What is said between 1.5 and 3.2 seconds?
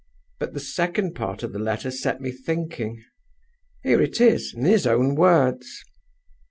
the letter set me thinking.